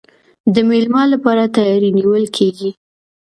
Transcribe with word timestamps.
د 0.53 0.55
میلمه 0.69 1.03
لپاره 1.13 1.51
تیاری 1.55 1.89
نیول 1.97 2.25
کیږي. 2.37 2.69